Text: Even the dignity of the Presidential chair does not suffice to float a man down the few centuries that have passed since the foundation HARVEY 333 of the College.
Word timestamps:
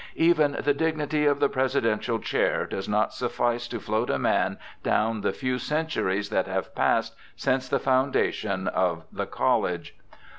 Even 0.15 0.53
the 0.59 0.73
dignity 0.73 1.27
of 1.27 1.39
the 1.39 1.47
Presidential 1.47 2.17
chair 2.17 2.65
does 2.65 2.89
not 2.89 3.13
suffice 3.13 3.67
to 3.67 3.79
float 3.79 4.09
a 4.09 4.17
man 4.17 4.57
down 4.81 5.21
the 5.21 5.31
few 5.31 5.59
centuries 5.59 6.29
that 6.29 6.47
have 6.47 6.73
passed 6.73 7.15
since 7.35 7.69
the 7.69 7.77
foundation 7.77 8.61
HARVEY 8.65 8.71
333 8.75 8.91
of 8.91 9.09
the 9.15 9.25
College. 9.27 9.95